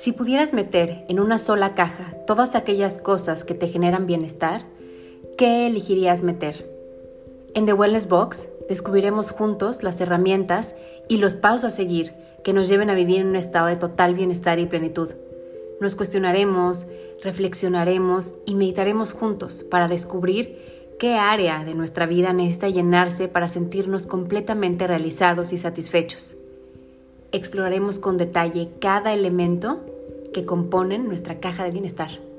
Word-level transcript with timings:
Si 0.00 0.12
pudieras 0.12 0.54
meter 0.54 1.04
en 1.08 1.20
una 1.20 1.36
sola 1.36 1.74
caja 1.74 2.14
todas 2.26 2.54
aquellas 2.54 2.98
cosas 2.98 3.44
que 3.44 3.52
te 3.52 3.68
generan 3.68 4.06
bienestar, 4.06 4.64
¿qué 5.36 5.66
elegirías 5.66 6.22
meter? 6.22 6.66
En 7.54 7.66
The 7.66 7.74
Wellness 7.74 8.08
Box 8.08 8.48
descubriremos 8.66 9.30
juntos 9.30 9.82
las 9.82 10.00
herramientas 10.00 10.74
y 11.10 11.18
los 11.18 11.34
pasos 11.34 11.64
a 11.64 11.68
seguir 11.76 12.14
que 12.42 12.54
nos 12.54 12.70
lleven 12.70 12.88
a 12.88 12.94
vivir 12.94 13.20
en 13.20 13.26
un 13.26 13.36
estado 13.36 13.66
de 13.66 13.76
total 13.76 14.14
bienestar 14.14 14.58
y 14.58 14.64
plenitud. 14.64 15.10
Nos 15.82 15.96
cuestionaremos, 15.96 16.86
reflexionaremos 17.22 18.32
y 18.46 18.54
meditaremos 18.54 19.12
juntos 19.12 19.64
para 19.64 19.86
descubrir 19.86 20.96
qué 20.98 21.16
área 21.16 21.62
de 21.66 21.74
nuestra 21.74 22.06
vida 22.06 22.32
necesita 22.32 22.70
llenarse 22.70 23.28
para 23.28 23.48
sentirnos 23.48 24.06
completamente 24.06 24.86
realizados 24.86 25.52
y 25.52 25.58
satisfechos. 25.58 26.36
Exploraremos 27.32 27.98
con 27.98 28.16
detalle 28.16 28.70
cada 28.80 29.12
elemento 29.12 29.89
que 30.32 30.44
componen 30.44 31.08
nuestra 31.08 31.40
caja 31.40 31.64
de 31.64 31.70
bienestar. 31.70 32.29